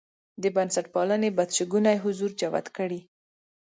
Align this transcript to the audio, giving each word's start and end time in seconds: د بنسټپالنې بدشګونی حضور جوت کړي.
د 0.41 0.43
بنسټپالنې 0.55 1.29
بدشګونی 1.37 1.95
حضور 2.03 2.31
جوت 2.39 2.67
کړي. 2.77 2.99